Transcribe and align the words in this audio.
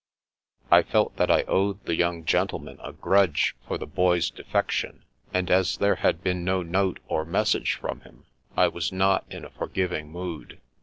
I 0.71 0.81
felt 0.81 1.15
that 1.17 1.29
I 1.29 1.43
owed 1.43 1.85
the 1.85 1.93
young 1.93 2.25
men 2.33 2.79
a 2.83 2.91
grudge 2.91 3.55
for 3.67 3.77
the 3.77 3.85
Boy's 3.85 4.31
defection; 4.31 5.03
and 5.31 5.51
as 5.51 5.77
there 5.77 5.97
had 5.97 6.23
been 6.23 6.43
no 6.43 6.63
note 6.63 6.99
or 7.07 7.23
message 7.23 7.75
from 7.75 8.01
him, 8.01 8.25
I 8.57 8.67
was 8.67 8.91
not 8.91 9.25
in 9.29 9.45
a 9.45 9.51
forgiving 9.51 10.11
mood. 10.11 10.59